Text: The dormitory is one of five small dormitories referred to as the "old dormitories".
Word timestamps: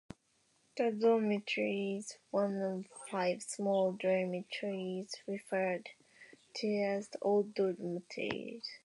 The 0.77 0.89
dormitory 0.93 1.97
is 1.97 2.17
one 2.31 2.59
of 2.59 2.87
five 3.11 3.43
small 3.43 3.91
dormitories 3.91 5.15
referred 5.27 5.89
to 6.55 6.67
as 6.81 7.09
the 7.09 7.19
"old 7.21 7.53
dormitories". 7.53 8.67